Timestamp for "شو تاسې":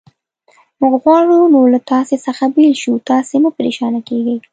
2.81-3.35